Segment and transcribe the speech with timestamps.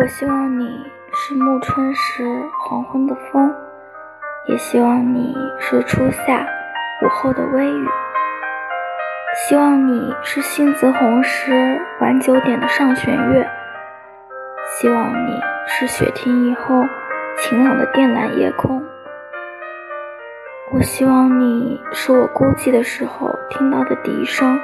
[0.00, 2.24] 我希望你是暮春时
[2.60, 3.52] 黄昏的风，
[4.46, 6.46] 也希望你是初夏
[7.02, 7.88] 午后的微雨。
[9.34, 13.50] 希望你是杏子红时晚九点的上弦月，
[14.66, 16.84] 希望你是雪停以后
[17.38, 18.80] 晴朗的靛蓝夜空。
[20.70, 24.60] 我希望你是我孤寂的时候听到的笛声，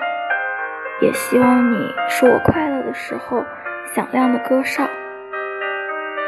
[1.01, 3.45] 也希望你是我快乐的时候
[3.93, 4.89] 响亮的歌哨。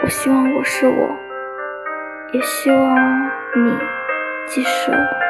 [0.02, 1.18] 我希望我是我，
[2.32, 3.78] 也希望你
[4.46, 5.25] 既是我。